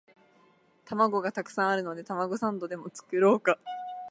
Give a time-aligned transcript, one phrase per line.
[0.85, 3.59] 玉子がたくさんあるのでたまごサンドでも作ろうか